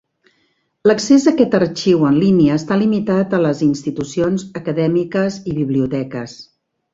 L'accés 0.91 1.27
a 1.27 1.33
aquest 1.35 1.57
arxiu 1.57 2.07
en 2.11 2.17
línia 2.23 2.55
està 2.61 2.77
limitat 2.85 3.35
a 3.39 3.43
les 3.45 3.61
institucions 3.67 4.47
acadèmiques 4.63 5.39
i 5.53 5.55
biblioteques. 5.61 6.37